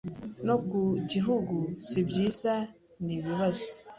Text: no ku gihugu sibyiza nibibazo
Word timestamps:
no 0.47 0.55
ku 0.67 0.81
gihugu 1.11 1.57
sibyiza 1.87 2.53
nibibazo 3.05 3.67